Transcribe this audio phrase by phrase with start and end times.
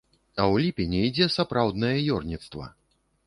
[0.39, 2.69] А ў ліпені ідзе сапраўднае ёрніцтва.